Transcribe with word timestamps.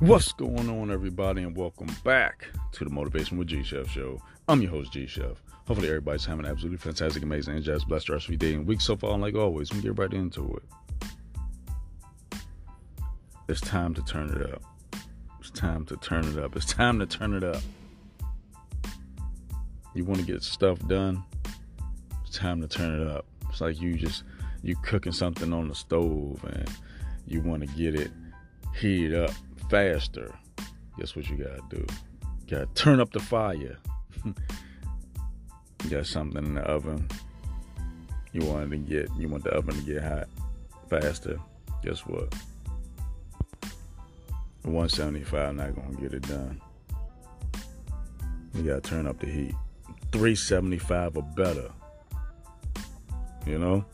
What's 0.00 0.32
going 0.32 0.70
on, 0.70 0.90
everybody, 0.90 1.42
and 1.42 1.54
welcome 1.54 1.94
back 2.04 2.46
to 2.72 2.84
the 2.84 2.90
Motivation 2.90 3.36
with 3.36 3.48
G 3.48 3.62
Chef 3.62 3.86
show. 3.86 4.18
I'm 4.48 4.62
your 4.62 4.70
host, 4.70 4.94
G 4.94 5.06
Chef. 5.06 5.42
Hopefully, 5.66 5.88
everybody's 5.88 6.24
having 6.24 6.46
an 6.46 6.50
absolutely 6.50 6.78
fantastic, 6.78 7.22
amazing, 7.22 7.56
and 7.56 7.62
just 7.62 7.86
blessed 7.86 8.08
rest 8.08 8.24
of 8.24 8.30
your 8.30 8.38
day 8.38 8.54
and 8.54 8.66
week 8.66 8.80
so 8.80 8.96
far. 8.96 9.12
And 9.12 9.20
like 9.20 9.34
always, 9.34 9.70
we 9.70 9.82
get 9.82 9.98
right 9.98 10.10
into 10.14 10.56
it. 10.56 12.38
It's 13.50 13.60
time 13.60 13.92
to 13.92 14.02
turn 14.04 14.30
it 14.30 14.50
up. 14.50 14.62
It's 15.38 15.50
time 15.50 15.84
to 15.84 15.96
turn 15.98 16.24
it 16.24 16.38
up. 16.42 16.56
It's 16.56 16.64
time 16.64 16.98
to 16.98 17.04
turn 17.04 17.34
it 17.34 17.44
up. 17.44 17.60
You 19.94 20.06
want 20.06 20.20
to 20.20 20.24
get 20.24 20.42
stuff 20.42 20.78
done? 20.88 21.22
It's 22.26 22.38
time 22.38 22.62
to 22.62 22.68
turn 22.68 23.02
it 23.02 23.06
up. 23.06 23.26
It's 23.50 23.60
like 23.60 23.78
you 23.78 23.96
just 23.96 24.24
you 24.62 24.76
cooking 24.76 25.12
something 25.12 25.52
on 25.52 25.68
the 25.68 25.74
stove 25.74 26.42
and 26.48 26.70
you 27.26 27.42
want 27.42 27.68
to 27.68 27.76
get 27.76 27.94
it 27.94 28.10
heated 28.74 29.14
up 29.14 29.32
faster. 29.70 30.34
Guess 30.98 31.14
what 31.14 31.30
you 31.30 31.36
gotta 31.36 31.62
do? 31.70 31.86
You 32.46 32.56
gotta 32.56 32.66
turn 32.74 33.00
up 33.00 33.12
the 33.12 33.20
fire. 33.20 33.78
you 34.24 34.34
got 35.88 36.06
something 36.06 36.44
in 36.44 36.54
the 36.54 36.62
oven. 36.62 37.08
You 38.32 38.44
want 38.44 38.70
to 38.70 38.76
get 38.76 39.08
you 39.16 39.28
want 39.28 39.44
the 39.44 39.50
oven 39.50 39.76
to 39.76 39.82
get 39.82 40.02
hot 40.02 40.28
faster. 40.88 41.38
Guess 41.84 42.00
what? 42.00 42.34
175 44.62 45.54
not 45.54 45.74
gonna 45.74 45.96
get 45.96 46.12
it 46.12 46.28
done. 46.28 46.60
You 48.54 48.64
gotta 48.64 48.80
turn 48.80 49.06
up 49.06 49.20
the 49.20 49.26
heat. 49.26 49.54
375 50.10 51.16
or 51.16 51.22
better. 51.22 51.70
You 53.46 53.58
know? 53.58 53.84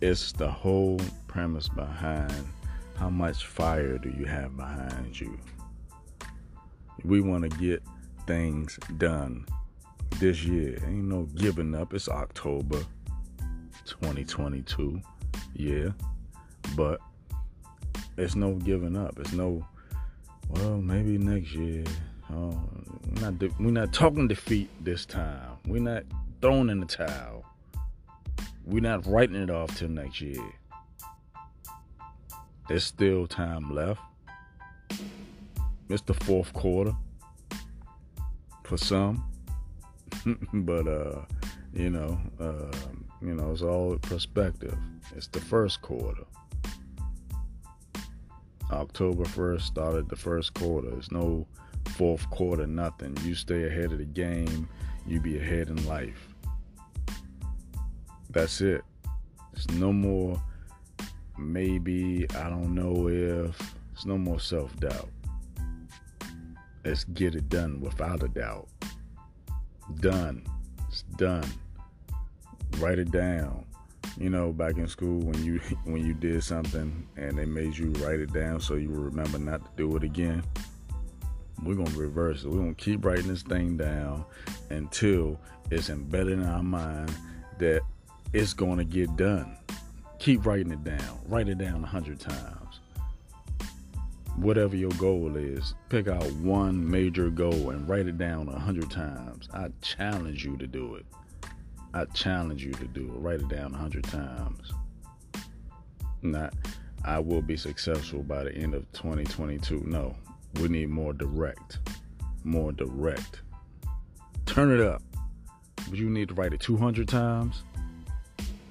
It's 0.00 0.32
the 0.32 0.50
whole 0.50 1.00
premise 1.28 1.68
behind 1.68 2.44
how 3.02 3.10
much 3.10 3.46
fire 3.46 3.98
do 3.98 4.14
you 4.16 4.24
have 4.24 4.56
behind 4.56 5.20
you. 5.20 5.36
We 7.02 7.20
want 7.20 7.42
to 7.42 7.48
get 7.58 7.82
things 8.28 8.78
done 8.96 9.44
this 10.20 10.44
year. 10.44 10.78
Ain't 10.86 11.08
no 11.08 11.24
giving 11.34 11.74
up. 11.74 11.94
It's 11.94 12.08
October 12.08 12.78
2022. 13.86 15.00
Yeah. 15.54 15.88
But 16.76 17.00
it's 18.16 18.36
no 18.36 18.54
giving 18.54 18.96
up. 18.96 19.18
It's 19.18 19.32
no, 19.32 19.66
well, 20.48 20.76
maybe 20.76 21.18
next 21.18 21.54
year. 21.54 21.82
Oh, 22.32 22.56
we're 23.04 23.20
not, 23.20 23.38
de- 23.40 23.54
we're 23.58 23.72
not 23.72 23.92
talking 23.92 24.28
defeat 24.28 24.70
this 24.80 25.04
time. 25.06 25.56
We're 25.66 25.82
not 25.82 26.04
throwing 26.40 26.70
in 26.70 26.78
the 26.78 26.86
towel. 26.86 27.44
We're 28.64 28.80
not 28.80 29.04
writing 29.06 29.42
it 29.42 29.50
off 29.50 29.76
till 29.76 29.88
next 29.88 30.20
year. 30.20 30.40
There's 32.72 32.84
still 32.84 33.26
time 33.26 33.74
left. 33.74 34.00
It's 35.90 36.00
the 36.00 36.14
fourth 36.14 36.54
quarter 36.54 36.94
for 38.64 38.78
some, 38.78 39.30
but 40.54 40.88
uh, 40.88 41.20
you 41.74 41.90
know, 41.90 42.18
uh, 42.40 42.74
you 43.20 43.34
know, 43.34 43.52
it's 43.52 43.60
all 43.60 43.98
perspective. 43.98 44.74
It's 45.14 45.26
the 45.26 45.38
first 45.38 45.82
quarter. 45.82 46.24
October 48.70 49.24
1st 49.24 49.60
started 49.60 50.08
the 50.08 50.16
first 50.16 50.54
quarter. 50.54 50.92
There's 50.92 51.12
no 51.12 51.46
fourth 51.90 52.30
quarter, 52.30 52.66
nothing. 52.66 53.14
You 53.22 53.34
stay 53.34 53.64
ahead 53.64 53.92
of 53.92 53.98
the 53.98 54.06
game, 54.06 54.66
you 55.06 55.20
be 55.20 55.36
ahead 55.36 55.68
in 55.68 55.86
life. 55.86 56.26
That's 58.30 58.62
it. 58.62 58.80
There's 59.52 59.70
no 59.72 59.92
more 59.92 60.42
maybe, 61.42 62.26
I 62.36 62.48
don't 62.48 62.74
know 62.74 63.08
if. 63.08 63.74
It's 63.92 64.06
no 64.06 64.16
more 64.16 64.40
self 64.40 64.74
doubt. 64.80 65.08
Let's 66.84 67.04
get 67.04 67.34
it 67.34 67.48
done 67.48 67.80
without 67.80 68.22
a 68.22 68.28
doubt. 68.28 68.68
Done. 70.00 70.44
It's 70.88 71.02
done. 71.16 71.46
Write 72.78 72.98
it 72.98 73.12
down. 73.12 73.64
You 74.18 74.30
know, 74.30 74.52
back 74.52 74.76
in 74.76 74.88
school 74.88 75.20
when 75.20 75.44
you 75.44 75.58
when 75.84 76.04
you 76.04 76.14
did 76.14 76.42
something 76.42 77.06
and 77.16 77.38
they 77.38 77.44
made 77.44 77.76
you 77.76 77.92
write 77.92 78.20
it 78.20 78.32
down 78.32 78.60
so 78.60 78.74
you 78.74 78.90
remember 78.90 79.38
not 79.38 79.64
to 79.64 79.70
do 79.76 79.96
it 79.96 80.02
again. 80.02 80.42
We're 81.62 81.76
gonna 81.76 81.96
reverse 81.96 82.42
it. 82.42 82.48
We're 82.48 82.58
gonna 82.58 82.74
keep 82.74 83.04
writing 83.04 83.28
this 83.28 83.42
thing 83.42 83.76
down 83.76 84.24
until 84.70 85.38
it's 85.70 85.90
embedded 85.90 86.40
in 86.40 86.46
our 86.46 86.62
mind 86.62 87.14
that 87.58 87.82
it's 88.32 88.52
gonna 88.52 88.84
get 88.84 89.16
done. 89.16 89.56
Keep 90.22 90.46
writing 90.46 90.70
it 90.70 90.84
down. 90.84 91.18
Write 91.26 91.48
it 91.48 91.58
down 91.58 91.82
a 91.82 91.86
hundred 91.88 92.20
times. 92.20 92.78
Whatever 94.36 94.76
your 94.76 94.92
goal 94.92 95.36
is, 95.36 95.74
pick 95.88 96.06
out 96.06 96.22
one 96.34 96.88
major 96.88 97.28
goal 97.28 97.70
and 97.70 97.88
write 97.88 98.06
it 98.06 98.18
down 98.18 98.48
a 98.48 98.56
hundred 98.56 98.88
times. 98.88 99.48
I 99.52 99.70
challenge 99.80 100.44
you 100.44 100.56
to 100.58 100.66
do 100.68 100.94
it. 100.94 101.04
I 101.92 102.04
challenge 102.04 102.64
you 102.64 102.70
to 102.70 102.86
do 102.86 103.06
it. 103.06 103.18
Write 103.18 103.40
it 103.40 103.48
down 103.48 103.74
a 103.74 103.76
hundred 103.76 104.04
times. 104.04 104.70
Not, 106.22 106.54
I 107.04 107.18
will 107.18 107.42
be 107.42 107.56
successful 107.56 108.22
by 108.22 108.44
the 108.44 108.54
end 108.54 108.76
of 108.76 108.84
2022. 108.92 109.82
No, 109.86 110.14
we 110.60 110.68
need 110.68 110.88
more 110.88 111.12
direct. 111.12 111.80
More 112.44 112.70
direct. 112.70 113.40
Turn 114.46 114.70
it 114.70 114.80
up. 114.80 115.02
You 115.90 116.08
need 116.08 116.28
to 116.28 116.34
write 116.34 116.52
it 116.52 116.60
200 116.60 117.08
times 117.08 117.64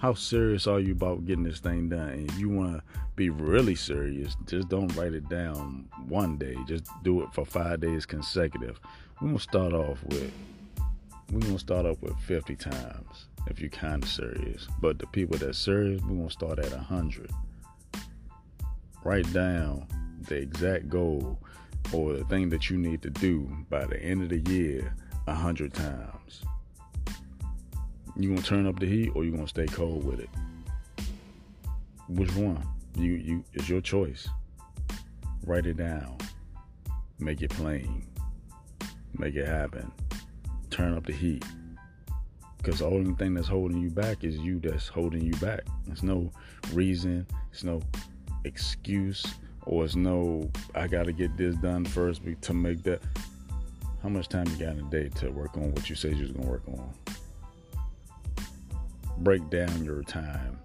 how 0.02 0.16
serious 0.16 0.66
are 0.66 0.80
you 0.80 0.94
about 0.94 1.28
getting 1.28 1.44
this 1.44 1.60
thing 1.60 1.88
done? 1.88 2.10
And 2.10 2.32
if 2.32 2.40
you 2.40 2.50
want 2.50 2.76
to 2.76 2.84
be 3.16 3.30
really 3.30 3.76
serious, 3.76 4.36
just 4.48 4.68
don't 4.68 4.94
write 4.96 5.14
it 5.14 5.30
down 5.30 5.88
one 6.08 6.38
day. 6.38 6.58
Just 6.66 6.90
do 7.04 7.22
it 7.22 7.32
for 7.34 7.46
five 7.46 7.82
days 7.82 8.08
consecutive. 8.08 8.80
We're 9.22 9.28
gonna 9.28 9.40
start 9.40 9.74
off 9.74 10.04
with 10.06 10.32
we're 11.32 11.42
gonna 11.42 11.60
start 11.60 11.86
off 11.86 12.02
with 12.02 12.18
50 12.22 12.56
times 12.56 13.28
if 13.46 13.60
you're 13.60 13.70
kind 13.70 14.02
of 14.02 14.10
serious. 14.10 14.68
But 14.82 14.98
the 14.98 15.06
people 15.06 15.38
that's 15.38 15.60
serious, 15.60 16.02
we're 16.02 16.16
gonna 16.18 16.32
start 16.32 16.58
at 16.58 16.72
100. 16.72 17.30
Write 19.04 19.32
down 19.32 19.86
the 20.28 20.38
exact 20.38 20.90
goal 20.90 21.38
or 21.94 22.14
the 22.14 22.26
thing 22.26 22.50
that 22.50 22.72
you 22.72 22.78
need 22.78 23.04
to 23.04 23.12
do 23.12 23.48
by 23.70 23.86
the 23.86 24.02
end 24.02 24.24
of 24.24 24.30
the 24.30 24.52
year 24.52 24.96
100 25.26 25.76
times. 25.76 26.42
You 28.18 28.30
gonna 28.30 28.42
turn 28.42 28.68
up 28.68 28.80
the 28.80 28.86
heat 28.86 29.12
or 29.16 29.24
you 29.24 29.32
gonna 29.32 29.48
stay 29.48 29.68
cold 29.68 30.04
with 30.04 30.20
it? 30.20 30.30
Which 32.10 32.36
one? 32.36 32.62
You 32.96 33.14
you 33.14 33.44
it's 33.54 33.70
your 33.70 33.82
choice. 33.82 34.28
Write 35.46 35.66
it 35.66 35.78
down. 35.78 36.18
Make 37.20 37.42
it 37.42 37.52
plain. 37.52 38.06
Make 39.18 39.36
it 39.36 39.48
happen. 39.48 39.92
Turn 40.70 40.94
up 40.94 41.06
the 41.06 41.14
heat. 41.14 41.46
Because 42.58 42.80
the 42.80 42.86
only 42.86 43.14
thing 43.16 43.34
that's 43.34 43.48
holding 43.48 43.80
you 43.80 43.90
back 43.90 44.24
is 44.24 44.38
you 44.38 44.60
that's 44.60 44.88
holding 44.88 45.22
you 45.22 45.34
back. 45.34 45.62
There's 45.88 46.04
no 46.04 46.32
reason, 46.74 47.26
it's 47.52 47.64
no 47.64 47.82
excuse, 48.44 49.26
or 49.66 49.86
it's 49.86 49.96
no 49.96 50.50
I 50.76 50.88
gotta 50.88 51.14
get 51.14 51.38
this 51.38 51.56
done 51.56 51.86
first 51.86 52.22
to 52.42 52.54
make 52.54 52.84
that. 52.84 53.02
How 54.04 54.10
much 54.10 54.28
time 54.28 54.48
you 54.48 54.56
got 54.58 54.76
in 54.76 54.86
a 54.86 54.90
day 54.90 55.10
to 55.20 55.32
work 55.32 55.56
on 55.56 55.72
what 55.72 55.90
you 55.90 55.96
said 55.96 56.18
you 56.18 56.24
was 56.24 56.32
gonna 56.32 56.50
work 56.50 56.68
on? 56.68 56.94
Break 59.24 59.50
down 59.50 59.84
your 59.84 60.02
time. 60.04 60.59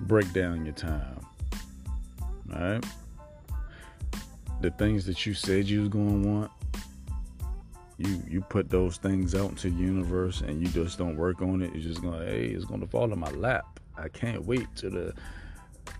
Break 0.00 0.32
down 0.32 0.64
your 0.64 0.74
time. 0.74 1.20
All 2.52 2.60
right? 2.60 2.84
The 4.60 4.70
things 4.72 5.06
that 5.06 5.24
you 5.24 5.34
said 5.34 5.66
you 5.66 5.80
was 5.80 5.88
going 5.88 6.22
to 6.22 6.28
want, 6.28 6.50
you 7.98 8.20
you 8.28 8.40
put 8.40 8.70
those 8.70 8.96
things 8.96 9.34
out 9.34 9.50
into 9.50 9.70
the 9.70 9.76
universe 9.76 10.40
and 10.40 10.60
you 10.60 10.68
just 10.68 10.98
don't 10.98 11.16
work 11.16 11.42
on 11.42 11.62
it. 11.62 11.70
It's 11.74 11.84
just 11.84 12.02
going 12.02 12.18
to 12.18 12.26
hey, 12.26 12.46
it's 12.46 12.64
going 12.64 12.80
to 12.80 12.86
fall 12.86 13.12
in 13.12 13.18
my 13.18 13.30
lap. 13.30 13.78
I 13.96 14.08
can't 14.08 14.44
wait 14.44 14.66
to 14.76 14.90
the 14.90 15.14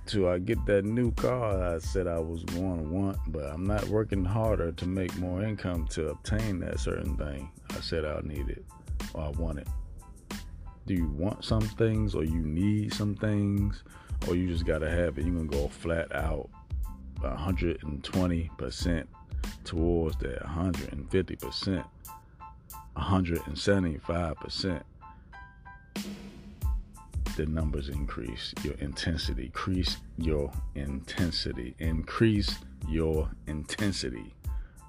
till 0.06 0.28
I 0.28 0.38
get 0.38 0.64
that 0.66 0.84
new 0.84 1.12
car 1.12 1.74
I 1.74 1.78
said 1.78 2.06
I 2.06 2.18
was 2.18 2.42
going 2.44 2.78
to 2.78 2.88
want, 2.88 3.18
but 3.28 3.44
I'm 3.44 3.64
not 3.64 3.86
working 3.88 4.24
harder 4.24 4.72
to 4.72 4.86
make 4.86 5.16
more 5.16 5.42
income 5.42 5.86
to 5.90 6.08
obtain 6.08 6.58
that 6.60 6.80
certain 6.80 7.16
thing 7.16 7.50
I 7.70 7.80
said 7.80 8.04
I 8.04 8.20
needed 8.22 8.64
or 9.12 9.24
I 9.24 9.28
wanted 9.28 9.68
do 10.86 10.94
you 10.94 11.08
want 11.08 11.44
some 11.44 11.62
things 11.62 12.14
or 12.14 12.24
you 12.24 12.40
need 12.40 12.92
some 12.92 13.14
things? 13.14 13.82
Or 14.28 14.34
you 14.34 14.48
just 14.48 14.66
gotta 14.66 14.90
have 14.90 15.18
it? 15.18 15.24
You're 15.24 15.34
gonna 15.34 15.46
go 15.46 15.68
flat 15.68 16.14
out 16.14 16.48
120% 17.20 19.06
towards 19.64 20.16
that 20.18 20.42
150% 20.42 21.84
175% 22.96 24.82
the 27.36 27.46
numbers 27.46 27.88
increase. 27.88 28.54
Your 28.62 28.74
intensity. 28.74 29.46
Increase 29.46 29.96
your 30.18 30.52
intensity. 30.74 31.74
Increase 31.78 32.58
your 32.88 33.28
intensity. 33.46 34.34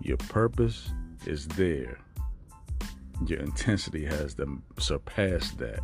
Your 0.02 0.18
purpose 0.18 0.92
is 1.26 1.48
there 1.50 1.98
your 3.26 3.40
intensity 3.40 4.06
has 4.06 4.34
to 4.36 4.62
surpass 4.78 5.52
that. 5.52 5.80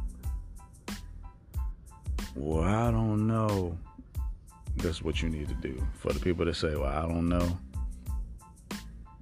Well, 2.36 2.64
I 2.64 2.92
don't 2.92 3.28
know. 3.28 3.78
That's 4.78 5.02
what 5.02 5.22
you 5.22 5.30
need 5.30 5.50
to 5.50 5.56
do. 5.56 5.86
For 6.00 6.14
the 6.14 6.20
people 6.20 6.46
that 6.46 6.56
say, 6.56 6.76
well, 6.76 6.86
I 6.86 7.02
don't 7.02 7.28
know, 7.28 7.58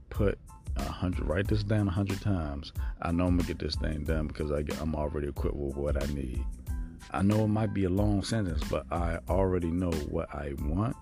put 0.10 0.38
a 0.78 0.84
hundred, 0.84 1.28
write 1.28 1.48
this 1.48 1.64
down 1.64 1.88
a 1.88 1.92
hundred 1.92 2.22
times. 2.22 2.72
I 3.02 3.12
know 3.12 3.26
I'm 3.26 3.38
gonna 3.38 3.48
get 3.48 3.60
this 3.60 3.76
thing 3.76 4.04
done 4.04 4.28
because 4.28 4.52
I 4.52 4.62
get, 4.62 4.80
I'm 4.82 4.96
already 4.96 5.28
equipped 5.28 5.56
with 5.56 5.76
what 5.76 6.02
I 6.02 6.06
need. 6.14 6.46
I 7.12 7.24
know 7.24 7.46
it 7.46 7.48
might 7.48 7.74
be 7.74 7.86
a 7.86 7.90
long 7.90 8.22
sentence, 8.24 8.64
but 8.70 8.86
I 8.92 9.20
already 9.28 9.72
know 9.72 9.92
what 10.10 10.34
I 10.34 10.54
want, 10.60 10.96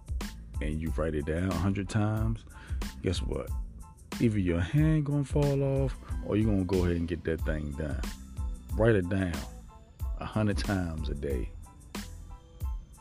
and 0.61 0.79
you 0.81 0.93
write 0.95 1.15
it 1.15 1.25
down 1.25 1.49
a 1.49 1.55
hundred 1.55 1.89
times. 1.89 2.45
Guess 3.03 3.21
what? 3.21 3.49
Either 4.19 4.39
your 4.39 4.59
hand 4.59 5.05
gonna 5.05 5.23
fall 5.23 5.61
off, 5.63 5.95
or 6.25 6.35
you're 6.35 6.45
gonna 6.45 6.63
go 6.63 6.83
ahead 6.85 6.97
and 6.97 7.07
get 7.07 7.23
that 7.23 7.39
thing 7.41 7.71
done. 7.77 8.01
Write 8.73 8.95
it 8.95 9.07
down 9.09 9.33
a 10.19 10.25
hundred 10.25 10.57
times 10.57 11.09
a 11.09 11.13
day 11.13 11.49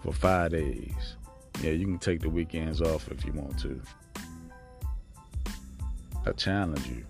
for 0.02 0.12
five 0.12 0.50
days. 0.50 1.16
Yeah, 1.62 1.70
you 1.70 1.86
can 1.86 1.98
take 1.98 2.20
the 2.20 2.28
weekends 2.28 2.82
off 2.82 3.10
if 3.10 3.24
you 3.24 3.32
want 3.32 3.58
to. 3.60 3.80
I 6.26 6.32
challenge 6.32 6.86
you. 6.86 7.04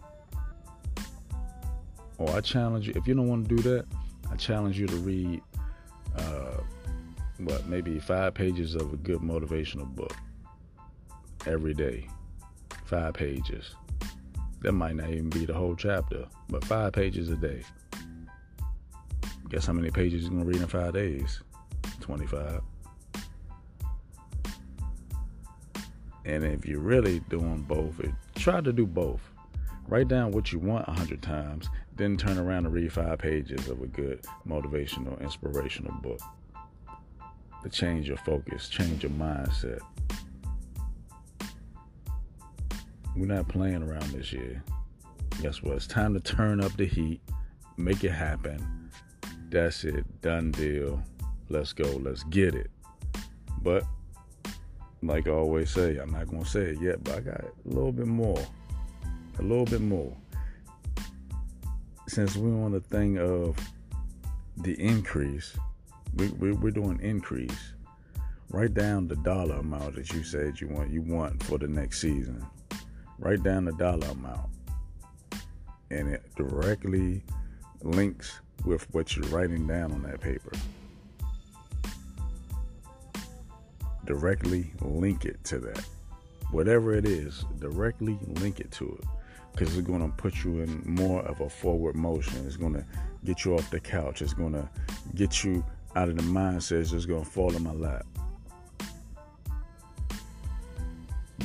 Or 2.19 2.31
I 2.31 2.41
challenge 2.41 2.87
you, 2.87 2.95
if 2.97 3.09
you 3.09 3.15
don't 3.15 3.29
want 3.29 3.49
to 3.49 3.57
do 3.57 3.63
that, 3.63 3.87
I 4.31 4.37
challenge 4.37 4.79
you 4.79 4.87
to 4.87 4.97
read, 4.97 5.43
uh, 6.17 6.59
what, 7.39 7.67
maybe 7.67 7.99
five 7.99 8.35
pages 8.35 8.75
of 8.75 8.93
a 8.93 8.97
good 8.97 9.21
motivational 9.21 9.87
book 9.95 10.15
every 11.47 11.75
day. 11.75 12.09
Five 12.85 13.15
pages. 13.15 13.75
That 14.67 14.73
might 14.73 14.97
not 14.97 15.11
even 15.11 15.31
be 15.31 15.47
the 15.47 15.55
whole 15.55 15.77
chapter, 15.77 16.27
but 16.49 16.65
five 16.65 16.93
pages 16.93 17.29
a 17.29 17.37
day. 17.37 17.63
Guess 19.49 19.67
how 19.67 19.73
many 19.73 19.93
pages 19.93 20.25
you're 20.25 20.33
to 20.41 20.45
read 20.45 20.57
in 20.57 20.67
five 20.67 20.93
days? 20.93 21.41
25. 22.01 22.61
And 26.25 26.45
if 26.45 26.67
you're 26.67 26.81
really 26.81 27.21
doing 27.29 27.63
both, 27.63 28.01
try 28.35 28.61
to 28.61 28.73
do 28.73 28.87
both. 28.87 29.21
Write 29.87 30.09
down 30.09 30.33
what 30.33 30.51
you 30.51 30.59
want 30.59 30.89
a 30.89 30.93
hundred 30.93 31.23
times, 31.23 31.69
then 31.95 32.17
turn 32.17 32.37
around 32.37 32.67
and 32.67 32.75
read 32.75 32.93
five 32.93 33.21
pages 33.21 33.69
of 33.69 33.81
a 33.83 33.87
good 33.87 34.27
motivational, 34.49 35.21
inspirational 35.21 35.93
book 36.03 36.19
to 37.63 37.69
change 37.69 38.09
your 38.09 38.17
focus, 38.17 38.69
change 38.69 39.05
your 39.05 39.13
mindset. 39.13 39.79
We're 43.17 43.27
not 43.27 43.49
playing 43.49 43.83
around 43.83 44.11
this 44.11 44.33
year. 44.33 44.63
Guess 45.41 45.63
what? 45.63 45.77
It's 45.77 45.87
time 45.87 46.13
to 46.15 46.21
turn 46.21 46.61
up 46.61 46.77
the 46.77 46.85
heat, 46.85 47.21
make 47.79 48.05
it 48.05 48.13
happen. 48.13 48.91
That's 49.49 49.85
it. 49.85 50.05
Done 50.21 50.51
deal. 50.51 51.03
Let's 51.49 51.73
go. 51.73 51.85
Let's 51.85 52.25
get 52.25 52.55
it. 52.55 52.71
But 53.63 53.85
like 55.03 55.27
I 55.29 55.31
always 55.31 55.71
say, 55.71 55.97
I'm 55.97 56.11
not 56.11 56.29
gonna 56.29 56.45
say 56.45 56.73
it 56.73 56.81
yet, 56.81 57.03
but 57.05 57.17
I 57.17 57.21
got 57.21 57.41
a 57.41 57.53
little 57.65 57.93
bit 57.93 58.07
more. 58.07 58.39
A 59.39 59.43
little 59.43 59.65
bit 59.65 59.81
more. 59.81 60.15
Since 62.09 62.37
we're 62.37 62.65
on 62.65 62.73
the 62.73 62.81
thing 62.81 63.19
of 63.19 63.57
the 64.59 64.73
increase, 64.81 65.57
we, 66.17 66.29
we, 66.29 66.53
we're 66.53 66.71
doing 66.71 67.01
increase. 67.01 67.73
Write 68.51 68.75
down 68.75 69.09
the 69.09 69.17
dollar 69.17 69.57
amount 69.57 69.97
that 69.97 70.13
you 70.13 70.23
said 70.23 70.61
you 70.61 70.69
want 70.69 70.91
you 70.91 71.03
want 71.03 71.43
for 71.43 71.59
the 71.59 71.69
next 71.69 72.01
season. 72.01 72.45
Write 73.19 73.43
down 73.43 73.65
the 73.65 73.73
dollar 73.73 74.09
amount. 74.09 74.51
And 75.91 76.09
it 76.09 76.23
directly 76.37 77.23
links 77.83 78.41
with 78.65 78.93
what 78.95 79.17
you're 79.17 79.27
writing 79.27 79.67
down 79.67 79.93
on 79.93 80.03
that 80.03 80.21
paper. 80.21 80.53
directly 84.07 84.71
link 84.81 85.25
it 85.25 85.43
to 85.45 85.59
that. 85.59 85.85
Whatever 86.51 86.95
it 86.95 87.05
is, 87.05 87.45
directly 87.59 88.19
link 88.41 88.61
it 88.61 88.71
to 88.73 88.97
it. 89.01 89.05
Because 89.53 89.77
it's 89.77 89.87
going 89.87 90.01
to 90.01 90.17
put 90.17 90.45
you 90.45 90.61
in 90.61 90.83
more 90.85 91.23
of 91.23 91.41
a 91.41 91.49
forward 91.49 91.97
motion. 91.97 92.47
It's 92.47 92.57
going 92.57 92.75
to 92.75 92.85
get 93.25 93.45
you 93.45 93.55
off 93.55 93.69
the 93.71 93.81
couch. 93.81 94.23
It's 94.23 94.35
going 94.35 94.53
to 94.53 94.69
get 95.15 95.43
you 95.45 95.65
out 95.97 96.09
of 96.09 96.17
the 96.17 96.23
mindset. 96.23 96.81
It's 96.81 96.91
just 96.91 97.09
going 97.09 97.25
to 97.25 97.31
fall 97.31 97.55
in 97.55 97.63
my 97.63 97.73
lap. 97.73 98.07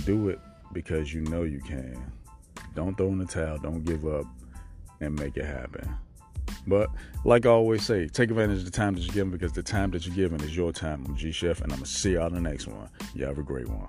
Do 0.06 0.30
it 0.30 0.40
because 0.74 1.14
you 1.14 1.22
know 1.22 1.44
you 1.44 1.60
can. 1.60 2.12
Don't 2.76 2.96
throw 2.96 3.08
in 3.08 3.18
the 3.18 3.26
towel. 3.26 3.58
Don't 3.58 3.84
give 3.84 4.06
up 4.06 4.26
and 5.00 5.18
make 5.20 5.38
it 5.38 5.46
happen. 5.46 5.90
But 6.68 6.90
like 7.26 7.46
I 7.46 7.50
always 7.50 7.86
say, 7.86 8.08
take 8.08 8.30
advantage 8.30 8.60
of 8.60 8.66
the 8.66 8.72
time 8.72 8.94
that 8.96 9.02
you're 9.02 9.14
given 9.14 9.32
because 9.32 9.54
the 9.54 9.64
time 9.64 9.92
that 9.92 10.06
you're 10.06 10.16
given 10.16 10.42
is 10.42 10.56
your 10.56 10.72
time. 10.72 11.06
I'm 11.08 11.16
G 11.16 11.32
Chef, 11.32 11.62
and 11.62 11.72
I'm 11.72 11.80
going 11.80 11.86
to 11.86 11.92
see 11.92 12.14
y'all 12.14 12.28
in 12.28 12.36
the 12.36 12.42
next 12.42 12.68
one. 12.68 12.90
Y'all 13.16 13.30
have 13.30 13.38
a 13.38 13.44
great 13.44 13.68
one. 13.68 13.88